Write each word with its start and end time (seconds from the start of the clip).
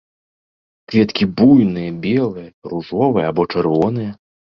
Кветкі 0.93 1.27
буйныя, 1.41 1.91
белыя, 2.05 2.49
ружовыя 2.71 3.25
або 3.33 3.47
чырвоныя. 3.55 4.11